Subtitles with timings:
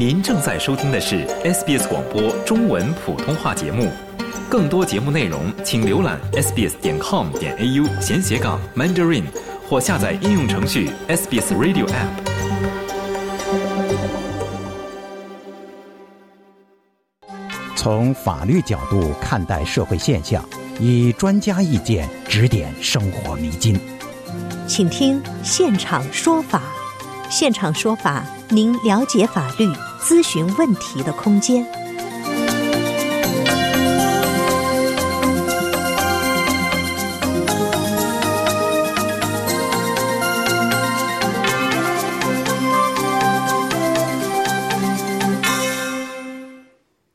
[0.00, 3.92] 您正在收听的是 SBS 广播中文普通话节目。
[4.48, 9.24] 更多节目内容，请浏览 sbs 点 com 点 au 闲斜杠 mandarin，
[9.68, 12.08] 或下载应用程序 SBS Radio App。
[17.76, 20.42] 从法律角度看待社会现象，
[20.78, 23.78] 以专家意见指点生活迷津。
[24.66, 26.62] 请听现场说法。
[27.28, 29.68] 现场说法，您了解法律、
[30.02, 31.64] 咨询问题的空间。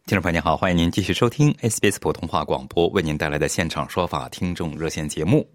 [0.06, 5.46] 听众朋友您好，欢迎您继续收听 SBS 普通话广播为您带来的现场说法听众热线节目。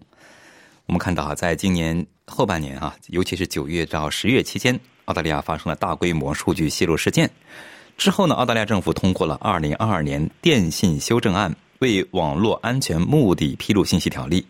[0.85, 4.77] 我们看到啊，在今年后半年啊，尤其是九月到十月期间，
[5.11, 7.29] 澳大利亚发生了大规模数据泄露事件。
[7.97, 14.47] 之后呢，澳大利亚政府通过了《二零二二年电信修正案》，为网络安全目的披露信息条例。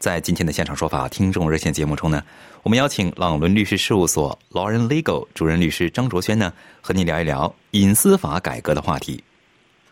[0.00, 2.20] 在今天的现场说法听众热线节目中呢，
[2.64, 9.22] 我们邀请朗伦律师事务所 Lauren Legal 主任律师张卓轩呢，和您聊一聊隐私法改革的话题。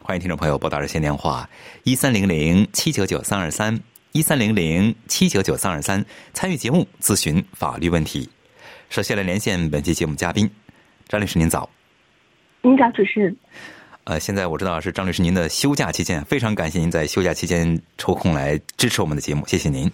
[0.02, 1.48] 欢迎听众朋友拨打热线电话
[1.84, 3.80] 一三零零七九九三二三。
[4.12, 8.28] 一三零零七九九三二三，参与节目咨询法律问题。
[8.90, 10.50] 首先来连线本期节目嘉宾
[11.08, 11.68] 张律师，您早。
[12.62, 13.36] 您早，主持人。
[14.04, 19.90] 呃，现在我知道是张律师您的休假期间，非常感谢您在休假期间抽空来支持我们的节目，谢谢您。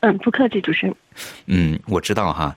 [0.00, 0.94] 嗯，不客气，主持人。
[1.46, 2.56] 嗯，我知道哈，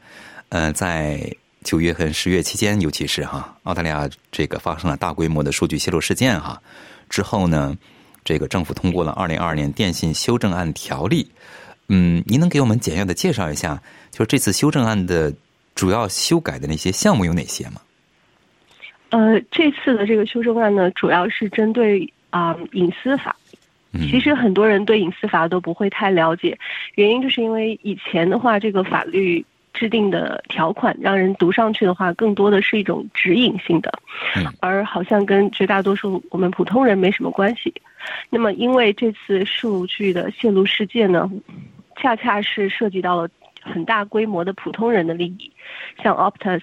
[0.49, 1.31] 呃，在
[1.63, 6.61] 九月和十月期间，尤其是哈，澳大利亚这个发生了大规模的数据泄露事件哈，
[7.09, 7.77] 之后呢。
[8.23, 11.23] 这个政府通过了《二零二二年电信修正案条例》，
[11.87, 13.81] 嗯，您能给我们简要的介绍一下，
[14.11, 15.33] 就是这次修正案的
[15.81, 17.81] 主要修改的那些项目有哪些吗？
[19.09, 23.35] 呃，这次的这个修正案呢，主要是针对啊隐私法。
[23.93, 26.55] 其实很多人对隐私法都不会太了解，
[26.93, 29.43] 原因就是因为以前的话，这个法律。
[29.73, 33.89] 制定的条款让人读上去的话，更多的是一种指引性的，
[34.59, 37.73] 而好像跟绝大多数我们普通人没什么关系。
[38.29, 41.31] 那么，因为这次数据的泄露事件呢，
[41.95, 43.29] 恰恰是涉及到了
[43.61, 45.51] 很大规模的普通人的利益，
[46.01, 46.61] 像 Optus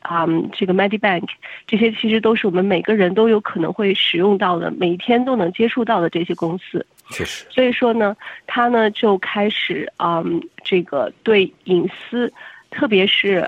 [0.00, 1.28] 啊，这个 Medibank
[1.66, 6.86] 这些，其实都是我们每个人都有可能会使用到的，每天都能接触到的这些公司。
[7.10, 8.16] 确实，所以说呢，
[8.46, 10.24] 他呢就开始啊，
[10.62, 12.32] 这个对隐私，
[12.70, 13.46] 特别是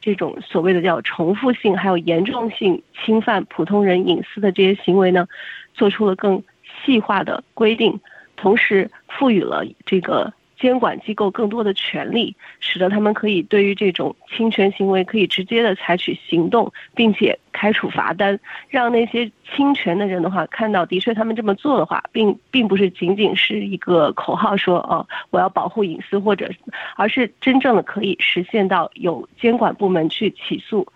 [0.00, 5.26] 这种所谓的叫重复性还有严重性侵犯普通人隐私的这些行为呢，
[5.72, 6.42] 做出了更
[6.84, 7.98] 细化的规定，
[8.36, 10.32] 同时赋予了这个。
[10.58, 18.38] 监管机构更多的权利，使得他们可以对于这种侵权行为可以直接的采取行动，并且开处罚单，
[18.68, 26.50] 让那些侵权的人的话看到，的确他们这么做的话，并并不是仅仅是一个口号说哦我要保护隐私或者，
[26.96, 30.86] 而是真正的可以实现到有监管部门去起诉，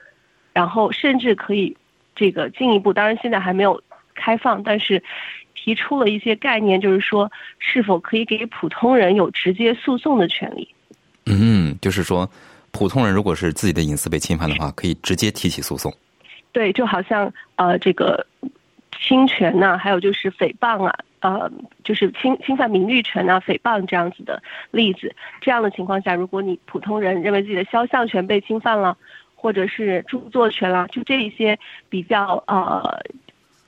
[0.53, 1.77] 然后甚至可以
[2.15, 3.83] 这个进一步，当然现在还没有
[4.15, 5.03] 开放，但是。
[5.65, 10.69] 提出了一些概念，就是说，是否可以给普通人有直接诉讼的权利？
[11.27, 12.31] 嗯，就是说，
[12.71, 15.93] 普通人如果是自己的隐私被侵犯的话，可以直接提起诉讼。
[16.53, 18.25] 对，就好像呃，这个
[19.01, 21.51] 侵权呐，还有就是诽谤啊，呃，
[21.83, 25.13] 就是侵侵犯名誉权啊，诽谤这样子的例子。
[25.41, 28.97] 这样的情况下，如果你普通人认为自己的肖像权被侵犯了，
[29.35, 31.59] 或者是著作权啦，就这一些
[31.89, 33.03] 比较呃。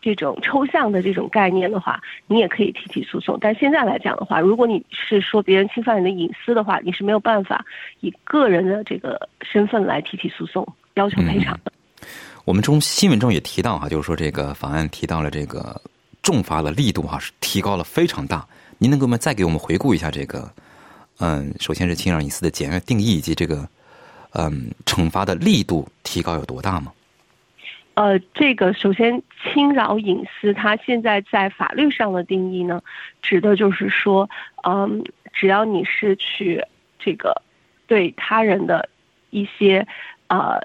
[0.00, 3.36] 这种抽象的这种概念的话，你也可以提起诉讼。
[3.40, 7.64] 但现在来讲的话，如果你是说别人侵犯你的隐私的话，你是没有办法
[8.00, 11.72] 以个人的这个身份来提起诉讼，要求赔偿的。
[12.44, 15.80] 我们中新闻中也提到哈，就是说这个法案提到了这个
[16.22, 18.46] 重罚的力度哈是提高了非常大。
[18.78, 20.50] 您能给我们再给我们回顾一下这个？
[21.18, 23.68] 嗯，首先是侵扰隐私的简约定义以及这个
[24.32, 26.90] 嗯惩罚的力度提高有多大吗？
[28.00, 32.80] 呃，这个首先侵扰隐私，它现在在法律上的定义呢，
[33.20, 34.26] 指的就是说，
[34.66, 35.04] 嗯，
[35.34, 36.64] 只要你是去
[36.98, 37.42] 这个
[37.86, 38.88] 对他人的
[39.28, 39.86] 一些
[40.28, 40.58] 呃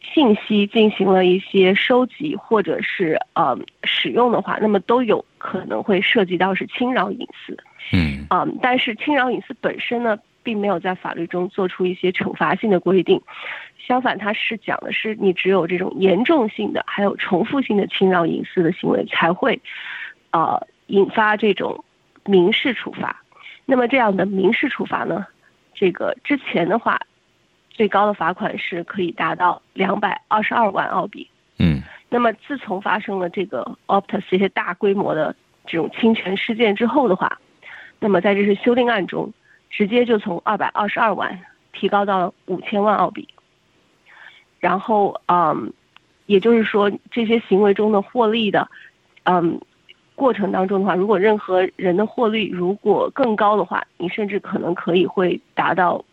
[0.00, 7.54] 信息进行了一些收集或者是呃使用的话，那么都有可能会涉及到是侵扰隐私。
[7.92, 13.20] 嗯，嗯，但是侵扰隐私本身呢，并没有在法律中做出一些惩罚性的规定。
[13.86, 19.60] 相反，它是讲的是你只有这种严重性的，还有重复性的侵扰隐私的行为才会，
[20.30, 21.84] 呃，引发这种
[22.24, 23.22] 民事处罚。
[23.66, 25.26] 那么这样的民事处罚呢，
[25.74, 26.98] 这个之前的话，
[27.68, 31.28] 最高的罚款是可以达到两百二十二万澳币。
[31.58, 35.34] 嗯那么自从发生了这个 Optus 这些大规模的
[35.66, 37.38] 这种侵权事件之后的话，
[38.04, 39.32] 那么在这次修订案中，
[39.70, 41.40] 直接就从二百二十二万
[41.72, 43.26] 提高到了五千万澳币。
[44.60, 45.72] 然后，嗯，
[46.26, 48.68] 也就是说，这些行为中的获利的，
[49.22, 49.58] 嗯，
[50.14, 56.04] 过程当中的话，如果任何人的获利如果更高的话，你甚至可能可以会达到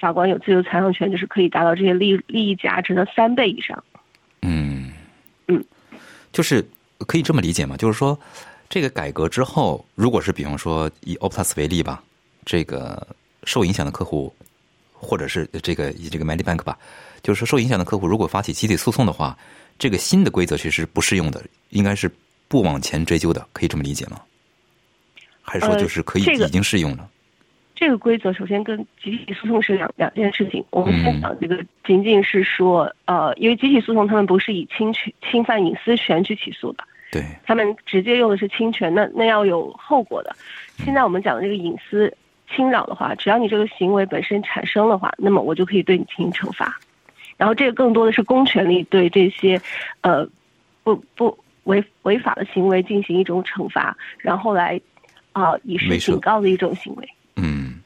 [0.00, 3.84] 法官有自由裁量权，就是可以达到这些利利益价值的三倍以上。
[4.42, 4.92] 嗯
[5.46, 5.64] 嗯，
[6.32, 6.66] 就是
[7.06, 7.76] 可以这么理解吗？
[7.76, 8.18] 就是说，
[8.68, 12.02] 这个改革之后，如果是比方说以 Optus 为例吧，
[12.44, 13.06] 这个
[13.44, 14.32] 受影响的客户，
[14.92, 16.78] 或者是这个以这个 Medibank 吧，
[17.22, 19.36] 就是说受影响的客户如果发起集体诉讼的话，
[19.78, 22.10] 这个新的规则其实不适用的，应该是
[22.46, 24.20] 不往前追究的，可以这么理解吗？
[25.40, 27.08] 还是说呃就是可以这个已经适用了？
[27.74, 30.62] 这个规则首先跟集体诉讼是两两件事情。
[30.70, 40.36] 我们嗯先讲这个，仅仅是说，呃，因为集体诉讼他们不是以侵权侵犯隐私权去起诉的，对，他们直接用的是侵权，那那要有后果的。
[40.84, 42.14] 现在我们讲的这个隐私
[42.54, 46.78] 侵扰的话，只要你这个行为本身产生的话，那么我就可以对你进行惩罚。
[47.36, 49.60] 然后这个更多的是公权力对这些，
[50.00, 50.28] 呃，
[50.82, 54.80] 不不违违法的行为进行一种惩罚，然后来
[55.32, 57.08] 啊、以示警告的一种行为。
[57.36, 57.80] 嗯，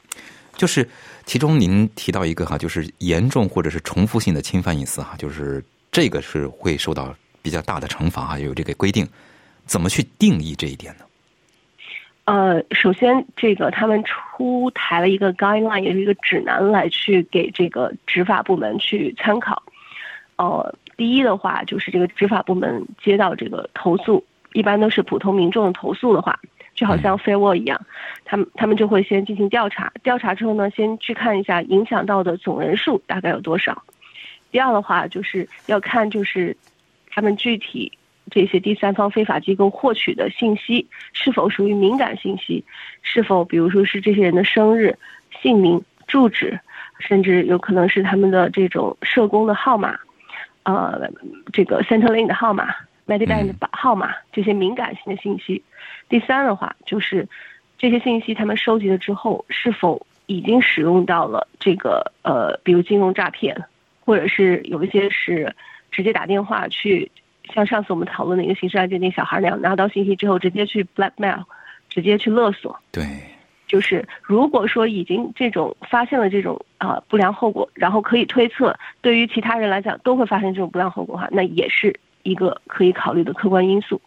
[0.55, 0.89] 就是
[1.25, 9.07] 其中您提到一个哈，就是严重或者是重复性的侵犯隐私哈，就是这个是会受到比较大的惩罚啊，有这个规定，
[9.65, 11.05] 怎么去定义这一点呢？
[12.25, 19.61] 呃，首先，这个他们出台了一个 guideline，也是一个指南，来去给这个执法部门去参考。
[20.37, 26.39] 呃，第一的话，就是这个执法部门接到这个投诉，一般都是普通民众的投诉的话，
[26.73, 27.79] 就好像 Fair War 一样，
[28.23, 33.83] 他们他们就会先进行调查，调查之后呢，先去看一下影响到的总人数大概有多少。
[34.49, 36.55] 第二的话，就是要看就是
[37.13, 37.91] 他们具体
[38.31, 42.63] 这些第三方非法机构获取的信息是否属于敏感信息，
[43.03, 44.97] 是否比如说是这些人的生日、
[45.41, 46.59] 姓名、住址，
[46.99, 49.99] 甚至有可能是他们的这种社工的号码，
[50.63, 51.07] 呃，
[51.51, 52.73] 这个 Centrelink 的号码、
[53.05, 55.61] Medibank 的号码这些敏感性的信息。
[56.09, 57.27] 第三的话，就是
[57.77, 63.55] 这些信息他们收集了之后，是否已经使用到了这个呃，比如金融诈骗，
[63.99, 65.53] 或者是有一些是
[65.93, 67.09] 直接打电话去，
[67.53, 71.43] 像上次我们讨论的一个刑事案件那小孩那样，拿到信息之后直接去 blackmail，
[71.87, 72.77] 直接去勒索。
[72.91, 73.05] 对，
[73.67, 84.01] 就是如果说已经这种发现了这种啊、呃不良后果，然后可以推测对于其他人来讲都会发生这种不良后果的话，那也是一个可以考虑的客观因素。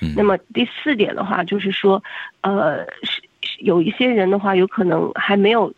[0.00, 2.02] 嗯那么第四点的话，就是说，
[2.42, 5.72] 呃，是是有一些人的话，有可能还没有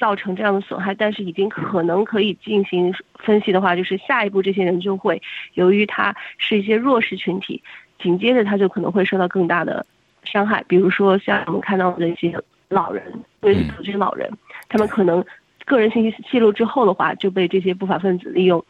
[0.00, 5.20] 造成这样的损害，但是已经可能可以进行分析的话，就是下一步这些人就会
[5.54, 7.62] 由于他是一些弱势群体，
[8.02, 9.84] 紧接着他就可能会受到更大的
[10.24, 12.34] 伤害，比如说像我们看到的一些
[12.68, 13.04] 老人，
[13.40, 14.30] 对嗯这些老人，
[14.68, 15.22] 他们可能
[15.66, 18.64] 个人信息泄露之后的话，就被这些不法分子利用。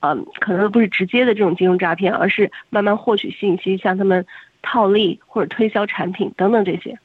[0.00, 4.24] 嗯，可能不是直接的这种金融诈骗，而是慢慢获取信息，向他们
[4.62, 6.96] 套利或者推销产品等等这些。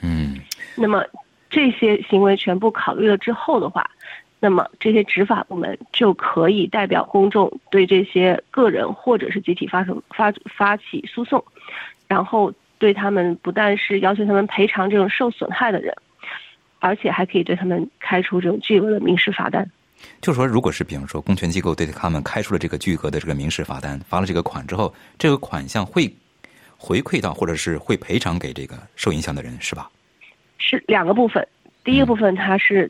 [0.00, 0.40] 嗯
[0.74, 1.04] 那么
[1.52, 3.88] 这些行为全部考虑了之后的话，
[4.40, 11.44] 那么这些执法部门就可以代表公众对这些个人或者是集体发生发发起诉讼，
[12.08, 15.94] 然后对他们不但是要求他们赔偿这种受损害的人，
[16.80, 19.70] 而且还可以对他们开出这种巨额的民事罚单。
[20.22, 26.12] 就是说，如果是比方说公权机构对他们开出了这个巨额的这个民事罚单，罚了这个款之后，这个款项会
[26.78, 29.90] 回馈到或者是会赔偿给这个受影响的人，是吧？
[30.64, 31.46] 是两个部分，
[31.82, 32.88] 第一个部分它是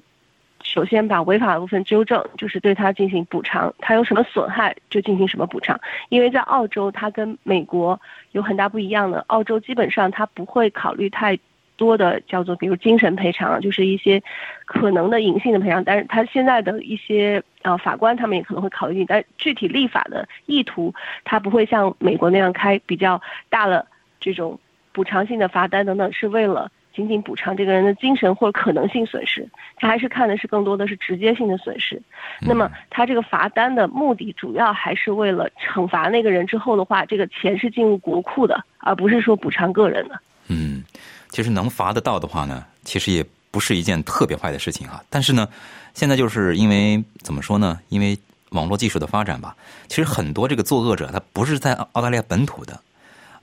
[0.62, 5.80] 首先把违法的部分纠正，就是对它进行补偿，它有什么损害就进行什么补偿。
[6.10, 7.98] 因为在澳洲，它跟美国
[8.32, 11.36] 有很大不一样的，澳洲基本上它不会考虑太
[11.78, 14.22] 多的叫做比如精神赔偿，就是一些
[14.66, 23.84] 可能的隐性的赔偿，但是他现在的一些呃法官他们也可能会考虑，但具体立法的意图，他不会像美国那样开比较大的
[24.20, 24.60] 这种
[24.92, 26.70] 补偿性的罚单等等，是为了。
[26.94, 32.00] 仅仅补偿这个人的精神或者可能性损失，他还是看的是更多的是直接性的损失。
[32.40, 40.20] 那么他这个罚单的目的主要还是为了惩罚那个人之后的话，这个钱是进入国库的，而不是说补偿个人的。
[40.48, 40.82] 嗯，
[41.30, 45.02] 其实能罚得到的话呢，其实也不是一件特别坏的事情啊。
[45.08, 45.48] 但是呢，
[45.94, 47.78] 现在就是因为怎么说呢？
[47.88, 48.18] 因为
[48.50, 49.56] 网络技术的发展吧，
[49.88, 52.78] 其实很多这个作恶者他不是在澳大利亚本土的，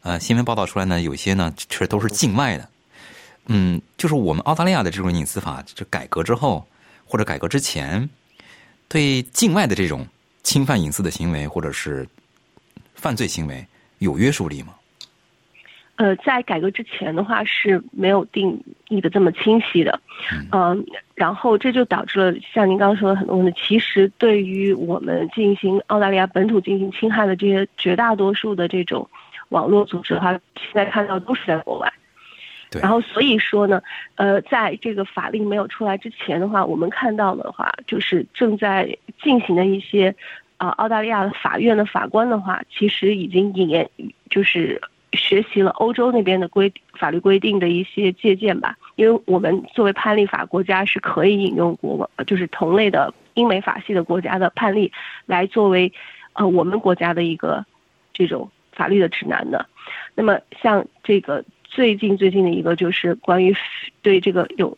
[0.04, 2.68] 呃，新闻报道出来呢，有些呢其实都是境外的。
[3.52, 6.64] 嗯，就是我们澳大利亚的这种隐私法，就改革之后
[7.04, 8.08] 或者改革之前，
[8.88, 10.06] 对境外的这种
[10.44, 12.08] 侵犯隐私的行为或者是
[12.94, 13.66] 犯罪行为
[13.98, 14.76] 有约束力吗？
[15.96, 20.00] 呃，在改革之前的话是没有定义的这么清晰的，
[20.52, 23.60] 嗯，然后这就导致了像您刚刚说的很多问题。
[23.68, 29.06] 其实对于我们进行澳大利亚本土进行侵害的这些绝大多数的这种
[29.50, 31.92] 网络组织的话，现在看到都是在国外。
[32.72, 33.82] 然后所以说呢，
[34.16, 40.14] 呃，在这个法令没有出来之前的话，我们看到的话就是正在进行的一些
[40.58, 43.90] 啊澳大利亚的法院的法官的话，其实已经引言
[44.30, 44.82] 就是。
[45.14, 54.92] 学习了欧洲那边的规法律规定的一些借鉴吧，因为我们作为判例法国家是可以引用国就是同类的英美法系的国家的判例
[55.26, 55.92] 来作为
[56.34, 57.66] 呃我们国家的一个
[58.14, 59.66] 这种法律的指南的。
[60.14, 63.56] 那么像这个最近最近的一个就是关于
[64.02, 64.78] 对这个有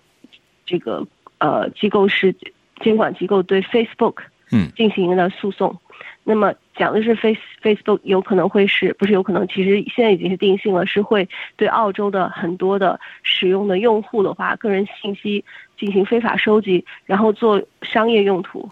[0.65, 1.07] 这个
[1.39, 2.35] 呃机构是
[2.81, 4.17] 监管机构对 Facebook
[4.51, 5.75] 嗯进行了诉讼。
[6.23, 9.47] 那么讲的是 Face Facebook 有可能会是不是有可能？
[9.47, 15.43] 其实现在已经是定性了，是会对澳洲的很多的使用的用户的话，个人信息
[15.79, 18.69] 进行非法收集，然后做商业用途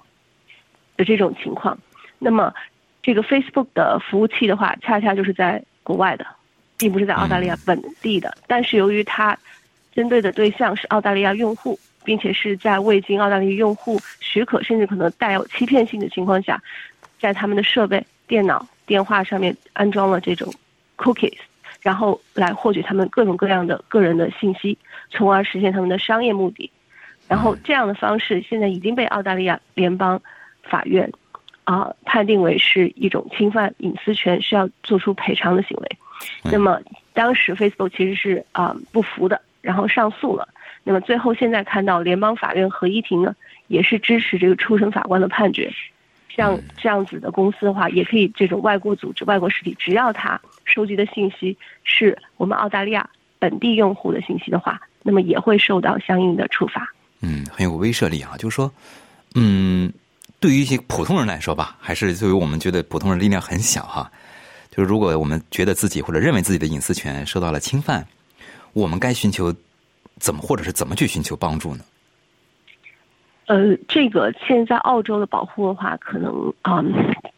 [0.95, 1.75] 的这种情况。
[2.19, 2.53] 那么
[3.01, 6.25] 这个 Facebook 的服务器的话，恰恰就是在国外的，
[6.79, 8.35] 并不是在澳大利亚本地的。
[8.47, 9.37] 但是由于它
[9.93, 16.59] 针对的对象是澳大利亚用户，并且是在未经澳大利亚用户许可，甚至可能带有欺骗性的情况下。
[17.21, 20.49] 在他们的设备、电脑、电话上面安装了这种
[20.95, 21.35] cookies，
[21.81, 24.77] 然后来获取他们各种各样的个人的信息，
[25.09, 26.71] 从而实现他们的商业目的。
[27.27, 30.21] 然后这样的方式现在已经被澳大利亚联邦
[30.63, 31.11] 法院
[31.65, 35.97] 啊判定为是一种侵犯隐私权，需要做出赔偿的行为。
[36.43, 36.79] 那么
[37.13, 40.47] 当时 Facebook 其实是啊不服的，然后上诉了。
[40.83, 43.35] 那么最后现在看到联邦法院合议庭呢，
[43.67, 45.71] 也是支持这个初审法官的判决。
[46.29, 53.09] 像这样子的公司的话，也可以这种外国组织、外国实体，只要他收集的信息是我们澳大利亚
[53.39, 56.87] 本地用户的信息的话，那么也会受到相应的处罚。
[57.21, 58.37] 嗯，很有威慑力啊！
[58.37, 58.71] 就是说，
[59.35, 59.91] 嗯，
[60.39, 64.09] 对于一些普通人来说吧，还是作为我们觉得普通人力量很小哈。
[64.79, 68.07] 就如果我们觉得自己或者认为自己的隐私权受到了侵犯，
[68.71, 69.53] 我们该寻求
[70.19, 71.83] 怎么或者是怎么去寻求帮助呢？
[73.47, 76.81] 呃，这个现在澳洲的保护的话，可能啊，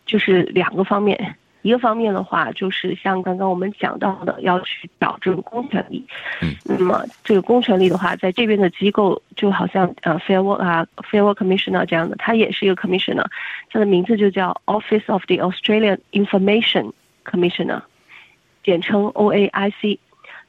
[0.06, 1.36] 就是两个方面。
[1.64, 6.06] 一个方面的话，就是像刚刚我们讲到的，要去找这个公权力。
[6.42, 6.56] 嗯。
[6.64, 13.26] 那么这个公权力的话，在这边的机构，就好像呃，Fair Work 啊，Fair Work Commissioner 这样的，它也是一个 Commissioner，
[13.72, 16.92] 它的名字就叫 Office of the Australian Information
[17.24, 17.82] Commissioner，
[18.64, 20.00] 简称 OAIC。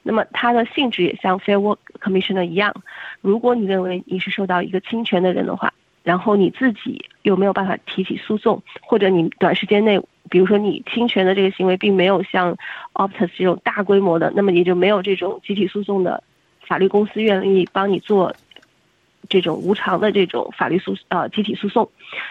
[0.04, 2.74] 那么它的性质也像 Fair Work Commissioner 一样，
[3.20, 12.56] 如果你认为你是受到一个侵权的人的话，然后你自己又没有办法提起诉讼，或者你短时间内，比如说你侵权的这个行为并没有像
[12.94, 16.24] Optus 这种大规模的，那么也就没有这种集体诉讼的
[16.66, 18.34] 法律公司愿意帮你做
[19.28, 21.90] 这种无偿的这种法律诉呃集体诉讼。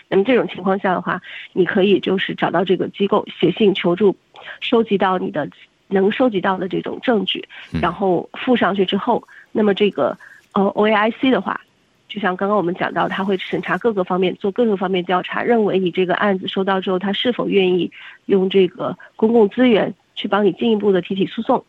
[0.09, 1.21] 那么这种情况下的话，
[1.53, 4.15] 你可以就是找到这个机构写信求助，
[4.59, 5.49] 收集到你的。
[5.93, 7.45] 能收集到的这种证据，
[7.81, 9.21] 然后附上去之后，
[9.51, 10.17] 那么这个
[10.53, 11.59] 呃 OAIC 的话，
[12.07, 17.91] 就像刚刚我们讲到，他会审查各个方面，做各个方面调查，认为你这个案子收到之后，他是否愿意
[18.27, 21.65] 用这个公共资源去帮你进一步的提起诉讼，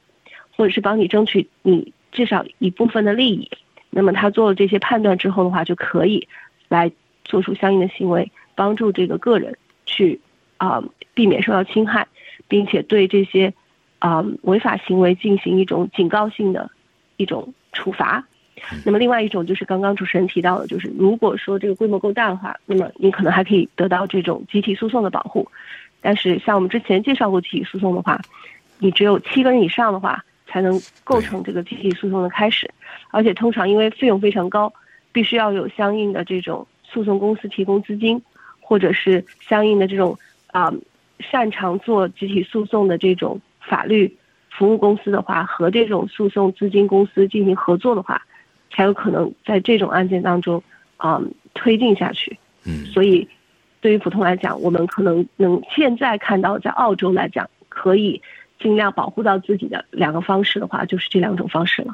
[0.57, 3.51] 或者是帮你争取你至少一部分的利益。
[3.95, 6.27] 那么他做了这些判断之后的话，就可以
[6.69, 6.91] 来
[7.25, 9.57] 做出相应的行为，帮助这个个人
[9.87, 10.21] 去
[10.57, 10.83] 啊
[11.15, 12.07] 避免受到侵害，
[12.49, 13.55] 并且对这些。
[14.05, 16.69] 啊，违法行为进行一种警告性的
[17.19, 18.27] 一种处罚。
[18.85, 25.49] 那么，另外一种就是刚刚主持人提到的，就是如果说这个规模够大的话，那么你可能还可以得到这种集体诉讼的保护。
[26.01, 28.21] 但是，像我们之前介绍过集体诉讼的话，
[28.81, 32.71] 你只有七个人以上的话，才能构成这个集体诉讼的开始。
[33.11, 34.73] 而且，通常因为费用非常高，
[35.11, 38.21] 必须要有相应的这种诉讼公司提供资金，
[38.61, 40.19] 或者是相应的这种
[40.49, 40.73] 啊
[41.21, 43.41] 擅长做集体诉讼的这种。
[43.65, 44.13] 法律
[44.51, 48.21] 服务公司的话，和这种诉讼资金公司进行合作的话，
[48.73, 50.61] 才有可能在这种案件当中
[50.97, 51.23] 啊
[51.55, 52.37] 推进下去。
[52.65, 53.27] 嗯，所以
[53.81, 58.21] 对于普通来讲，我们可能能现在看到，在澳洲来讲，可以
[58.63, 61.93] 尽量保护到自己的两个方式的话，就是这两种方式了。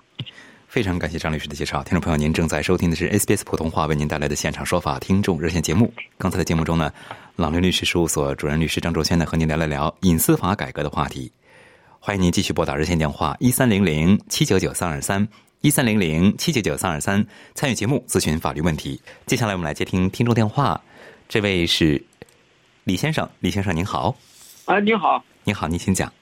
[0.67, 5.91] 非常感谢张律师的介绍，听众朋友，您正在收听的是 SBS 普通话为您带来的现场说法听众热线节目。
[6.19, 6.93] 刚才的节目中呢，
[7.37, 11.33] 朗林律师事务所主任律师张卓轩呢和您聊了聊隐私法改革的话题。
[11.99, 15.27] 欢迎您继续拨打热线电话一三零零七九九三二三
[15.63, 19.01] 一三零零七九九三二三参与节目咨询法律问题。
[19.25, 20.79] 接下来我们来接听听众电话。
[21.31, 22.03] 这位是
[22.85, 24.15] 李先生，李先生您好。
[24.67, 26.13] 哎，你好，你好，您请讲。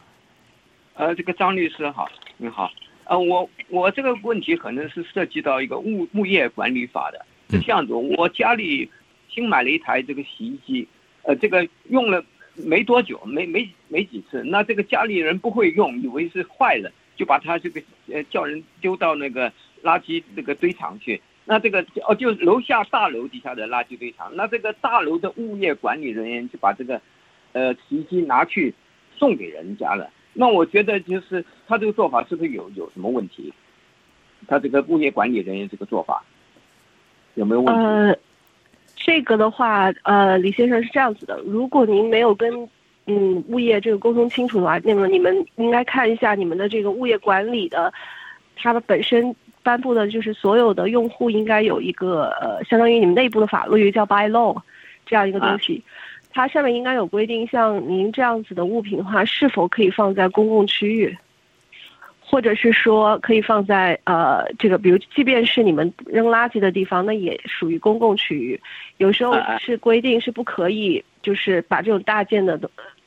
[0.97, 2.73] 呃，这个张律师好，你好。
[3.05, 7.93] 呃，我我这个问题可能是涉及到一个物物业管理法的，是这样子。
[7.93, 8.91] 我家里
[9.29, 10.88] 新买了一台这个洗衣机，
[11.25, 12.25] 呃，这个用了
[12.55, 21.21] 没多久，没没没几次，那这个家里人不会用，以为是坏了，就把它这个呃叫人丢到那个垃圾那个堆场去。
[21.45, 24.35] 那这个哦，就楼下大楼底下的垃圾堆场。
[24.35, 26.99] 那这个大楼的物业管理人员就把这个
[27.53, 28.73] 呃洗衣机拿去
[29.15, 30.11] 送给人家了。
[30.38, 33.52] 那我觉得就是他这个做法是不是有有什么问题？
[34.47, 36.23] 他这个物业管理人员这个做法
[37.35, 37.83] 有没有问题？
[37.83, 38.16] 呃，
[38.95, 42.69] 这个的话，呃，李先生是这样子的：如果您没有跟
[43.07, 47.93] 嗯物业这个沟通清楚的话，那么你们应该看一下你们的这个物业管理的，
[48.57, 54.61] 它的本身颁布的就是所有的用户应该有一个呃，相当于你们内部的法律叫 by law
[55.07, 55.83] 这样一个东西。
[56.37, 61.16] 它上面应该有规定，像您这样子的物品的话，是否可以放在公共区域，
[62.21, 68.61] 或者是说可以放在呃这个，比如即便是你们扔垃圾的地方，那也属于公共区域。
[68.99, 72.61] 有时候是规定是不可以，就是把这种大件的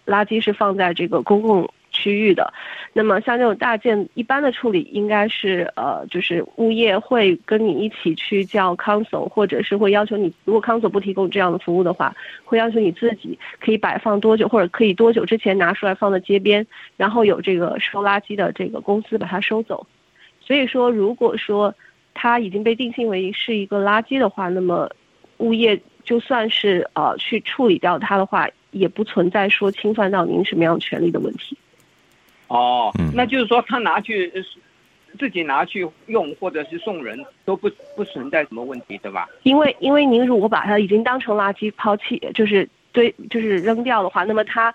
[0.07, 1.71] 垃圾是放在这个公共。
[1.99, 2.53] 区域的，
[2.93, 12.15] 那么像这种大件一般的处理，应该是呃，就是物业会跟你一起去叫 council，或者是会要求你，如果 council 不提供这样的服务的话，
[12.45, 16.65] 会要求你自己可以摆放多久，或者可以多久之前拿出来放在街边，
[16.95, 19.85] 然后有这个收垃圾的这个公司把它收走。
[20.39, 21.75] 所以说，如果说
[22.13, 24.89] 它已经被定性为是一个垃圾的话，那么
[25.37, 31.57] 物业就算是呃去处理掉它的话，也不存在说侵犯到您什么样权利的问题。
[32.49, 34.31] 哦，那就是说他拿去
[35.17, 39.27] 自己拿去用，或者是送人都不不存在什么问题，对吧？
[39.43, 44.73] 因为因为您如果把它已经当成垃圾抛弃，就是堆就是扔掉的话，那么他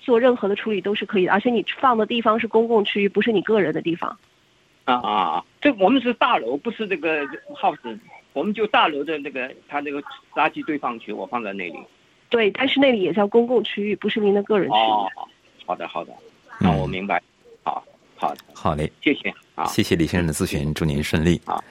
[0.00, 4.16] 做任何的处理都是可以的，而且你放的地方是公共区域，不是你个人的地方。
[4.84, 5.44] 啊啊啊！
[5.62, 7.24] 这我们是大楼，不是这个
[7.54, 7.98] house，
[8.34, 9.98] 我们就大楼的那个他那个
[10.34, 11.78] 垃圾堆放区，我放在那里。
[12.28, 14.78] 对，但是那里也叫公共区域，不是您的个人区域。
[14.80, 15.08] 哦，
[15.64, 16.12] 好的好的。
[16.58, 17.22] 那我明白，
[17.62, 17.84] 好，
[18.16, 18.34] 好。
[18.34, 21.40] 的，好嘞，谢谢，啊，谢谢李先生的咨询，祝您顺利。
[21.44, 21.62] 啊，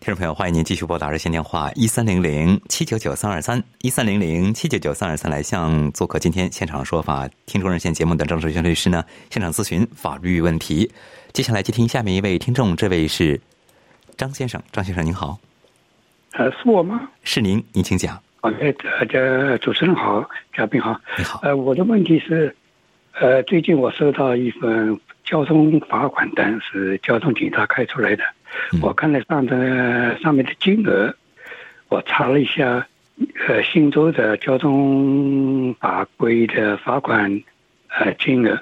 [0.00, 7.28] 听众朋友，欢迎您继续拨打热线电话一三零零七九九三二三一三零零七九九三二三来向做客今天现场说法。
[7.46, 10.90] 听众热线节目的张志轩律师呢现场咨询法律问题。
[11.32, 13.40] 接下来接听下面一位听众，这位是
[14.16, 15.38] 张先生，张先生您好，
[16.32, 17.08] 呃，是我吗？
[17.22, 18.20] 是您，您请讲。
[18.40, 22.54] OK，大家主持人好，嘉宾好，你好，呃，我的问题是。
[23.20, 28.24] 呃，最近我收到一份交通罚款单，是交通警察开出来的。
[28.80, 31.14] 我看了上的上面的金额，
[31.88, 32.86] 我查了一下，
[33.46, 37.42] 呃，新州的交通法规的罚款，
[37.88, 38.58] 呃，金额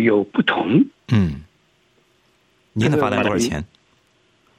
[0.00, 0.84] 有不同。
[1.12, 1.42] 嗯，
[2.72, 3.62] 您的罚单多少钱？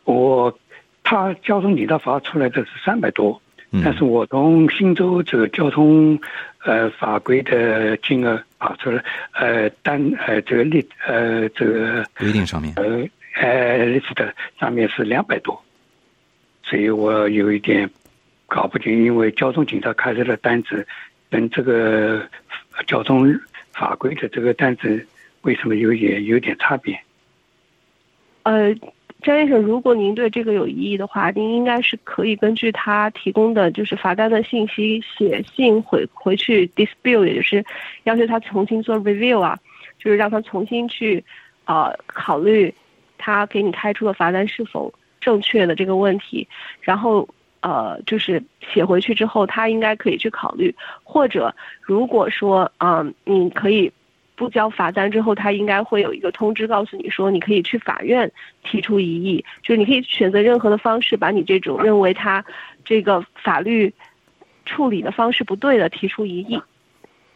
[0.05, 0.57] 我
[1.03, 3.41] 他交通警察罚出来的是三百多。
[3.83, 6.19] 但是我从新州这个交通
[6.63, 9.03] 呃法规的金额跑出来，
[9.33, 13.07] 呃单呃这个例呃这个规定上面呃
[13.39, 15.63] 呃例子的上面是两百多，
[16.63, 17.87] 所以我有一点
[18.47, 20.87] 搞不清，因为交通警察开出的单子
[21.29, 22.27] 跟这个
[22.87, 23.31] 交通
[23.71, 25.05] 法规的这个单子
[25.41, 26.99] 为什么有点有点差别？
[28.43, 28.75] 呃。
[29.21, 37.65] 张先生，如果您对这个有异议的话，您应该是可以根据他提供的就是罚单的信息写信回回去 dispute，也就是
[38.03, 39.59] 要求他重新做 review 啊，
[39.97, 41.21] 就是让他重新去
[41.65, 42.73] 啊考虑
[43.17, 46.47] 他给你开出的罚单是否正确的这个问题，
[46.79, 47.27] 然后
[47.59, 53.91] 呃就是写回去之后，他应该可以去考虑，或者如果说啊你可以。
[54.39, 58.31] 不交罚单之后，他应该会有一个通知告诉你说，你可以去法院
[58.63, 62.45] 提出异议，就是你可以选择任何的方式，把你这种认为他
[62.85, 63.93] 这个法律
[64.65, 66.61] 处理的方式不对的提出异议。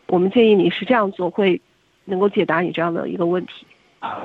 [0.07, 1.59] 我们建议你是这样做，会
[2.05, 3.67] 能够解答你这样的一个问题。
[3.99, 4.23] 啊，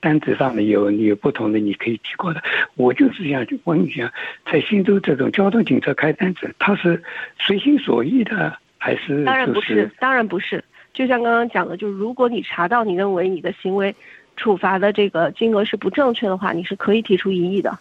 [0.00, 2.42] 单子上面有有不同的，你可以提过的。
[2.74, 4.12] 我就是想问一下，
[4.50, 7.00] 在新州这种交通警察开单子，他是
[7.38, 9.24] 随心所欲的，还是？
[9.24, 10.64] 当然不是，当然不是。
[10.94, 13.94] 就像刚刚讲的，就是如果你查到你认为你的行为
[14.36, 17.76] 处罚的这个金额是不正确的话，你是可以提出异议的。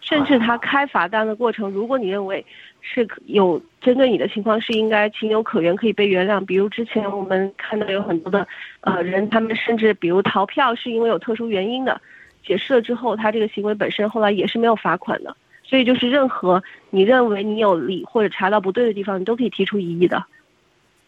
[0.00, 2.44] 甚至他开罚单的过程，如果你认为
[2.80, 6.44] 是有针对你的情况是应该情有可原，可以被原谅。
[6.44, 8.46] 比如之前我们看到有很多的
[8.82, 12.00] 呃人，他们甚至比如逃票是因为有特殊原因的，
[12.44, 15.36] 解释了之后，他这个行为本身后来也是没有罚款的。
[15.64, 20.24] 所以就是任何你认为你有理或者查到不对的地方，你都可以提出异议的。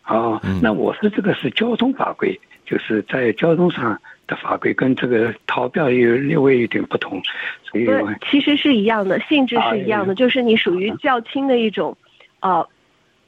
[0.08, 7.20] 哦，那我说这个是交通法规，就是在交通上的法规跟这个逃票有略微有点不同，
[7.62, 11.96] 所以对，其实是一样的，性质是一样的，就是你属于较轻的一种，
[12.40, 12.66] 呃，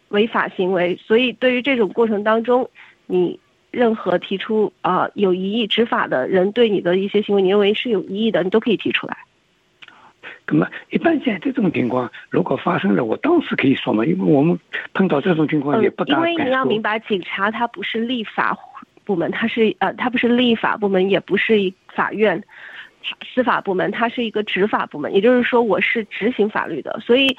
[0.08, 0.98] 违法行为。
[1.04, 2.70] 所以对于这种过程当中，
[3.06, 3.38] 你
[3.70, 9.16] 任何提出啊、有疑义执法的人对你的一些行为，你认为是有疑义的，你都可以提出来。
[10.46, 14.58] 那么一般现在这种情况如果发生了，我当时可以说嘛，因为我们
[14.94, 18.56] 碰到这种情况嗯也不，大因为你要明白，警察他不是立法
[19.04, 22.42] 部门，他是呃，他不是立法部门，也不是一法院、
[23.34, 25.14] 司法部门，它是一个执法部门。
[25.14, 27.36] 也就是说，我是执行法律的，所以。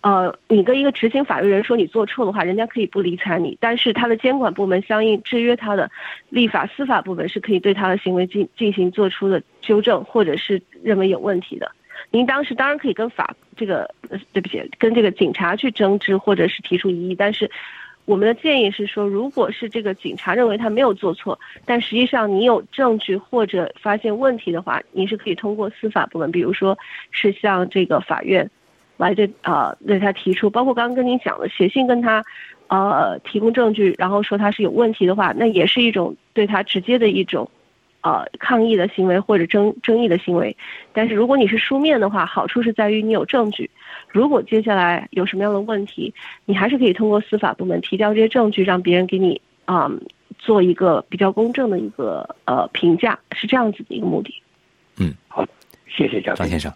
[0.00, 5.90] 呃，你跟一个执行法律人说你做错的话，人家可以不理睬你，但是他的监管部门相应制约他的
[6.28, 11.72] 立法司法部门是可以对他的行为进进行做出的纠正，或者是认为有问题的。
[12.10, 13.88] 您当时当然可以跟法这个
[14.32, 17.50] 对不起，跟这个警察去争执，或者是提出异议，但是
[18.04, 26.78] 我们的建议是说，如果是这个警察认为他没有做错，但实际上你有证据或者发现问题的话，你是可以通过司法部门，比如说
[27.10, 28.48] 是向这个法院
[28.96, 32.24] 来对啊、对他提出，包括刚刚跟您讲的写信跟他
[32.68, 37.50] 呃提供证据，然后说他是有问题的话，那也是一种对他直接的一种。
[38.00, 40.56] 呃，抗议的行为或者争争议的行为，
[40.92, 43.68] 但是如果你是书面的话，好处是在于你有证据。
[44.08, 49.90] 如果接下来有什么样的问题，你还是可以通过司法部门提交这些证据，让别人给你啊、
[50.38, 54.32] 做一个比较公正的一个呃评价，是这样子的一个目的。
[54.98, 55.44] 嗯，好
[55.88, 56.72] 谢谢嘉宾张先生，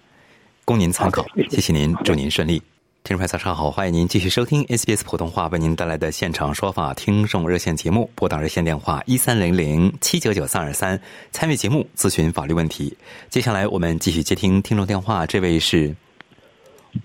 [0.64, 2.60] 供您参考谢谢您，祝您顺利。
[3.04, 11.00] 听众朋友，早上好，欢迎您继续收听 SBS 普通话为您带来的现场说法听众热线节目，拨打热线电话一三零零七九九三二三，
[11.32, 12.96] 参与节目咨询法律问题。
[13.28, 15.92] 接下来我们继续接听听众电话，这位是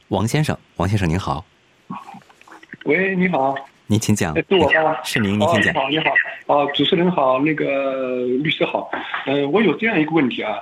[0.10, 1.43] 王先生，王先生您好，
[2.86, 3.55] 喂，你好，
[3.88, 5.03] 您请讲哎，是我吗？
[5.03, 5.73] 是您，您请讲。
[5.73, 6.13] 哦、你好，你好，
[6.45, 8.88] 哦，主持人好，那个律师好，
[9.25, 10.60] 呃，我有这样一个问题啊，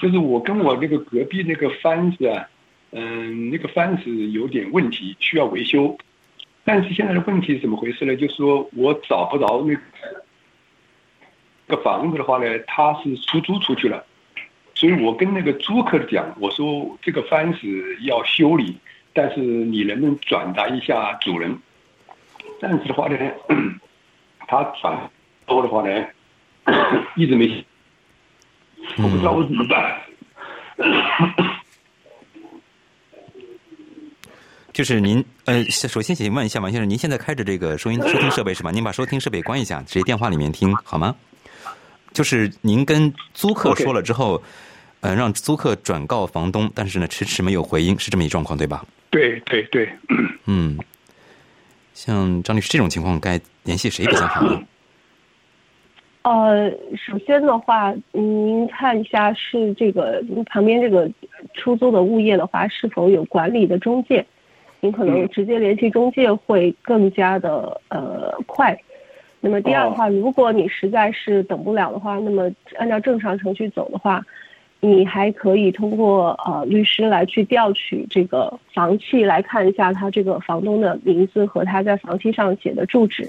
[0.00, 2.48] 就是我跟我那个隔壁那个帆子啊，
[2.92, 5.96] 嗯、那个帆子有点问题，需要维修，
[6.64, 8.16] 但是现在的问题是怎么回事呢？
[8.16, 9.76] 就是说我找不着那
[11.68, 14.04] 个房子的话呢，它是出租出去了，
[14.74, 17.58] 所以我跟那个租客讲，我说这个帆子
[18.02, 18.76] 要修理，
[19.12, 21.56] 但是你能不能转达一下主人？
[22.60, 23.16] 但是的话呢，
[24.48, 25.10] 他转
[25.46, 26.06] 多的话呢，
[27.14, 27.64] 一直没，
[28.98, 30.00] 我不知道我怎么办。
[34.80, 38.70] 就是您，呃，首先请问一下王先生，您现在开着这个收音收听设备是吧？
[38.70, 41.14] 您把收听设备关一下，直接电话里面听好吗？
[42.14, 44.42] 就是您跟租客说了之后，
[45.00, 48.82] 呃，让租客转告房东，但是呢迟迟没有回音，是这么一状况对吧？
[49.10, 49.86] 对对对，
[50.46, 50.78] 嗯，
[51.92, 54.62] 像张律师这种情况，该联系谁比较好呢？
[56.24, 61.06] 呃，首先的话，您看一下是这个您旁边这个
[61.52, 64.24] 出租的物业的话，是否有管理的中介？
[64.80, 68.76] 您可能嗯直接联系中介会更加的呃快。
[69.40, 74.22] 那么第二的话，如果你实在是等不了的话，那么按照正常程序走的话，
[74.80, 83.26] 你还可以通过呃律师来去调取这个房契，来看一下他这个房东的名字和他在房契上写的住址，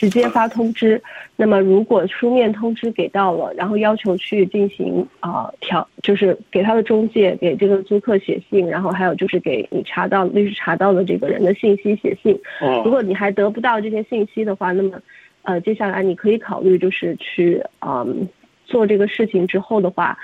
[0.00, 0.98] 直接发通知。
[1.36, 12.34] 那么如果书面通知给到了，然后要求去进行啊、调，就是给他的中介给这个租客写信，然后还有就是给你查到律师查到的这个人的信息写信。
[12.62, 14.98] 哦如果你还得不到这些信息的话，那么
[15.42, 18.26] 呃接下来你可以考虑就是去嗯
[18.64, 20.16] 做这个事情之后的话。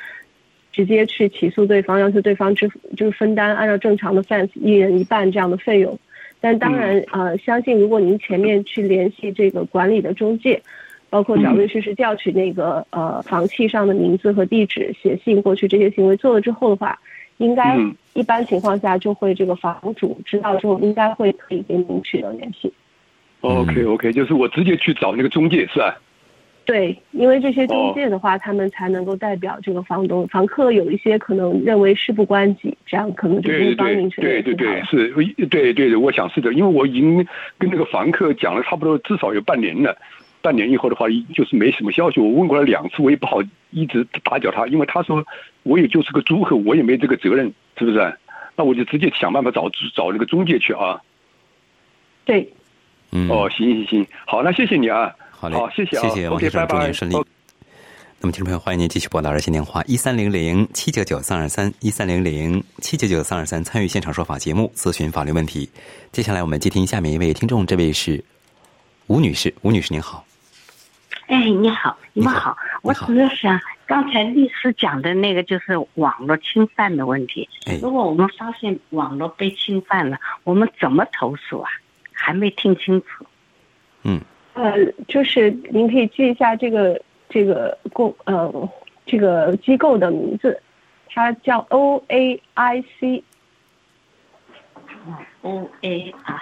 [0.72, 5.98] 直接去起诉对方，要求对方支付，就是分担按照正常的 fans 一人一半这样的费用。
[6.40, 10.62] 但当然，呃，相信如果您前面去联系这个管理的中介，
[11.08, 16.98] 包括找律师是调取那个呃房契上的名字和地址，写信过去这些行为做了之后的话，
[17.38, 22.72] 应该嗯一般情况下就会这个房主知道之后，应该会可以跟您取得联系。
[23.40, 25.96] ，OK OK，就是我直接去找那个中介是吧？
[26.66, 30.26] 对，因为这些中介的话，他们才能够代表这个房东。
[30.26, 35.04] 房客有一些可能认为事不关己，这样可能就对对是帮您去对对对对，联系了。
[35.04, 37.24] 是，对对对，我想是的，因为我已经
[37.56, 39.96] 跟那个房客讲了差不多至少有半年了，
[40.42, 43.38] 半年以后的话就是没什么消息，我问过了两次，我也不好
[43.70, 45.24] 一直打搅他，因为他说
[45.62, 47.46] 我也就是个租客，我也没这个责任，
[47.78, 48.12] 是不是？
[48.56, 51.00] 那我就直接想办法找找那个中介去啊。
[52.24, 52.50] 对，
[53.12, 55.14] 嗯，哦，行行行，好，那谢谢你啊。
[55.38, 57.24] 好嘞，好谢谢啊谢谢王先生，祝您顺利哦。
[58.18, 65.68] 那么，听众朋友，欢迎您继续拨打热线电话一三零零七九九三二三一三零零七九九三二三参与现场说法节目，咨询法律问题。
[66.10, 68.24] 接下来我们接听下面一位听众，这位是
[69.08, 70.24] 吴女士，吴女士您好。
[71.26, 77.46] 哎，你好，你好们好，我你好主要想刚才律师讲的那个就是网络侵犯的问题。
[77.66, 81.70] 哎如果我们发现网络被侵犯了，我们怎么投诉啊？
[82.12, 83.26] 还没听清楚。
[84.04, 84.20] 嗯，
[84.56, 84.72] 呃，
[85.06, 88.68] 就是您可以记一下这个这个公呃
[89.04, 90.58] 这个机构的名字，
[91.10, 93.20] 它叫 O A I C，O
[95.82, 96.40] A R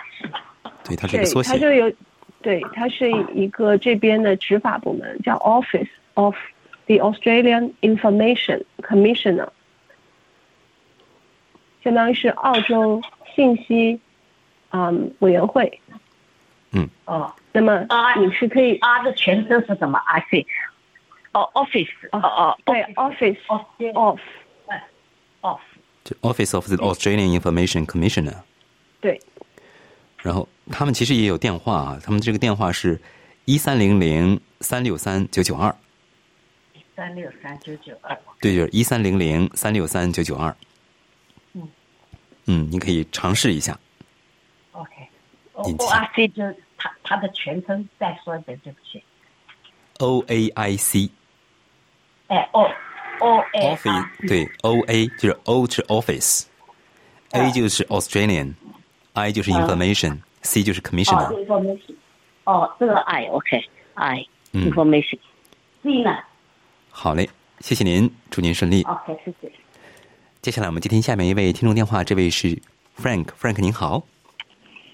[0.85, 1.53] 对，它是个缩，写。
[1.53, 1.93] 它就有，
[2.41, 6.37] 对，它是一个这边的执法部门，叫 Office of
[6.87, 9.49] the Australian Information Commissioner，
[11.83, 13.03] 相当于是澳洲
[13.35, 13.99] 信息
[14.71, 15.81] 嗯委员会。
[16.71, 20.45] 嗯哦那么啊你是可以，R 的全称是什么？I C。
[21.33, 21.89] 哦，Office。
[22.11, 23.63] 哦哦，对 Office of
[25.41, 25.61] Off。
[26.03, 28.35] 就 Office of the Australian Information Commissioner。
[29.01, 29.21] 对，
[30.19, 33.01] 然后他们其实也有电话啊，他们这个电话是
[33.45, 35.73] 一三零零三六三九九二，
[36.97, 38.19] 三六三九九二。
[38.41, 40.57] 对，就是一三零零三六三九九二。
[41.53, 41.69] 嗯，
[42.47, 43.79] 嗯，你可以尝试一下。
[44.73, 44.91] OK。
[45.67, 49.03] 引 O 起 R C 就是它它的全称，再说一遍，对不起。
[50.01, 51.09] O A I C
[52.29, 52.69] 哎，O
[53.21, 60.85] O A Office 对 O A 就是 O 是 Office，A 就是 Australian，I 就是 Information，C 就是哦
[60.85, 61.47] Commissioner。
[61.47, 61.95] ，information。
[62.45, 65.19] 哦，这个 I OK，I 嗯 information。
[65.83, 66.19] C 呢
[66.91, 68.83] 好嘞，谢谢您，祝您顺利。
[68.83, 69.51] ？OK，谢谢。
[70.43, 72.61] 接下来我们接听下面一位听众电话，这位是
[72.99, 74.03] Frank，Frank 您好，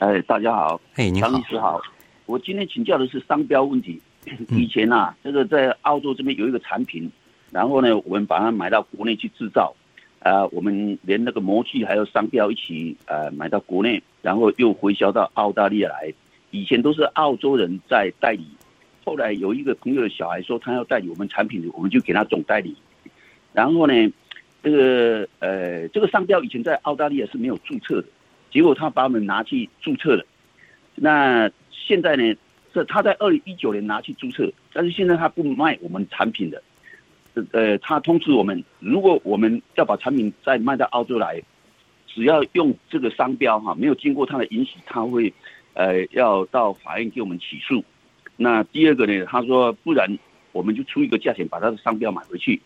[0.00, 1.78] 哎，大家好，哎你好张律师好。
[2.24, 4.00] 我今天请教的是商标问题。
[4.48, 7.10] 以前啊，这个在澳洲这边有一个产品，
[7.50, 9.74] 然后呢，我们把它买到国内去制造，
[10.20, 16.10] 呃，我们连那个模具还有商标一起呃买到国内，然后又回销到澳大利亚来。
[16.50, 18.46] 以前都是澳洲人在代理，
[19.04, 22.74] 后来有一个朋友的小孩说他要代理我们产品，我们就给他总代理。
[23.52, 23.92] 然后呢，
[24.62, 28.08] 这个呃这个商标以前在澳大利亚是没有注册的，
[28.50, 30.24] 结果他把我们拿去注册了。
[30.94, 32.34] 那现在呢，
[32.72, 36.62] 这他在二零一九年拿去注册，但是现在他不卖我们产品的。
[37.52, 41.40] 呃，他通知我们，如果我们要把产品再卖到澳洲来，
[42.06, 45.32] 只要用这个商标哈，没有经过他的允许，他会
[45.74, 47.84] 呃要到法院给我们起诉。
[48.36, 50.18] 那第二个呢，他说不然
[50.50, 52.60] 我们就出一个价钱把他的商标买回去。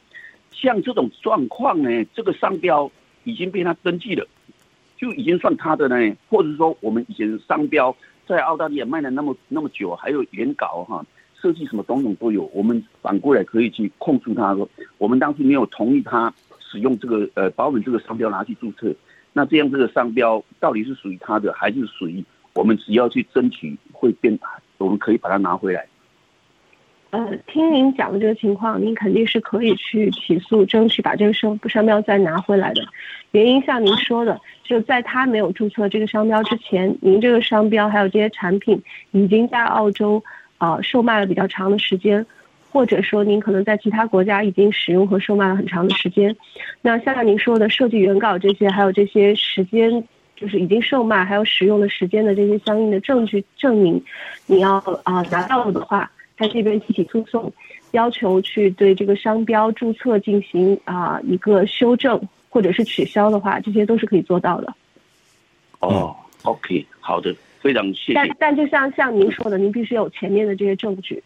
[0.50, 2.90] 像这种状况呢，这个商标
[3.24, 4.26] 已经被他登记了，
[4.96, 7.94] 就已经算他的呢，或者说我们以前商标
[8.26, 11.04] 在澳大利亚卖了那么那么久，还有原稿哈，
[11.40, 18.94] 设计什么种种都有，我们反过来可以去控诉他说，我们当时没有同意他使用这个呃把我们这个商标拿去注册，
[19.32, 24.38] 那这样这个商标到底是属于他的，还是属于我们只要去争取会变，
[24.78, 25.86] 我们可以把它拿回来。
[27.14, 32.82] 呃，听您讲的这个情况，您肯定是可以去起诉，争取把这个商商标再拿回来的。
[33.30, 40.20] 原因像您说的，就在他没有注册这个商标之前，您这个商标还有这些产品已经在澳洲
[40.58, 42.26] 啊、呃售卖了比较长的时间，
[42.72, 46.34] 或者说您可能在其他国家已经使用和售卖了很长的时间。
[46.82, 50.02] 那像您说的设计原稿这些，还有这些时间。
[50.36, 54.02] 就是已经售卖还有使用的时间的这些相应的证据证明，
[54.46, 57.52] 你要啊、拿到了的话，在这边提起诉讼，
[57.92, 64.74] 要求去对这个商标注册进行啊、一个修正或者是取消的话，这些都是可以做到的。
[65.80, 68.14] 哦，OK，好的，非常谢谢。
[68.14, 71.22] 但但就像像您说的，您必须有前面的这些证据。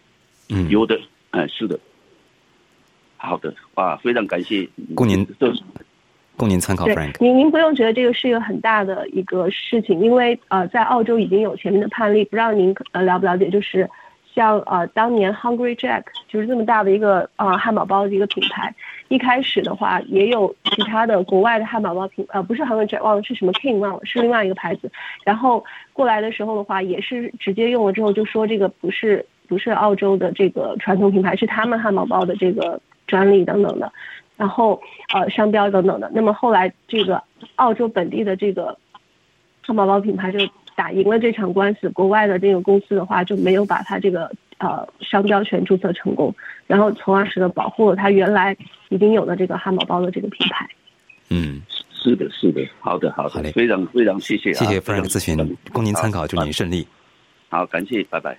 [0.51, 0.99] 嗯，有的，
[1.31, 1.79] 哎、是的。
[3.17, 4.69] 好的，哇，非常感谢。
[4.95, 5.53] 供您这
[6.37, 7.17] 供您参考对，Frank。
[7.19, 13.91] 您您不用觉得这个是一个很大的一个事情，因为呃，在澳洲已经有前面的判例，不知道您呃了不了解，就是
[14.35, 18.75] 像呃当年 Hungry Jack 就是这么大的一个呃汉堡包的一个品牌，
[19.09, 24.91] 一开始的话也有其他的国外的汉堡包品呃不是 Hungry Jack 忘了是什么 King 忘了是另外一个牌子，
[25.25, 33.93] 然后过来的时候的话也是直接用了之后就说这个不是不是澳洲的这个传统品牌，是他们汉堡包的这个专利等等的。
[34.37, 34.81] 然后
[35.13, 36.09] 呃商标等等的。
[36.15, 37.21] 那么后来这个
[37.57, 38.79] 澳洲本地的这个
[39.63, 40.39] 汉堡包品牌就
[40.79, 46.33] 打赢了这场官司，国外的这个公司的话就没有把它这个呃商标权注册成功，
[46.69, 48.57] 然后从而使得保护了它原来
[48.89, 50.69] 已经有的这个汉堡包的这个品牌。
[51.31, 51.61] 嗯，
[51.93, 56.87] 是的，是的，好的，好的，好嘞非常非常谢谢啊，谢谢非常 Frank 咨询，供您参考，祝您顺利。
[57.49, 58.39] 好，感谢，拜拜。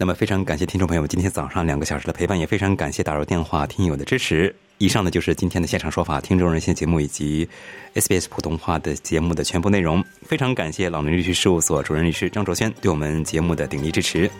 [0.00, 4.54] 那么非常感谢听众朋友们今天早上两个小时的陪伴，也非常感谢打入电话听友的支持。
[4.78, 7.48] 以上呢就是今天的现场说法听众热线节目以及
[7.96, 10.04] SBS 普通话的节目的全部内容。
[10.22, 14.30] 非常感谢老林律师事务所主任律师张卓轩对我们节目的鼎力支持。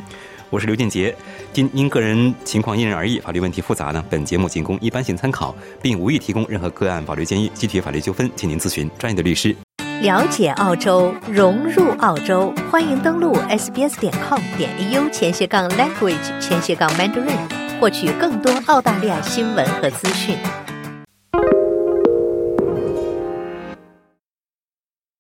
[0.51, 1.13] 我是刘建杰，
[1.55, 7.51] 因因个人情况因人而异，法律问题复杂呢，本节目仅供一般性参考，并无意提供任何个案法律建议。
[7.57, 9.57] 具体法律纠纷，请您咨询专业的律师。
[10.01, 17.37] 了解澳洲，融入澳洲，欢迎登录 sbs 点 com 点 au 前斜杠 language 前斜杠 mandarin，
[17.81, 20.37] 获取更多澳大利亚新闻和资讯。